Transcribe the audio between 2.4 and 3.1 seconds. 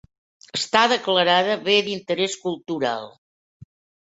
Cultural.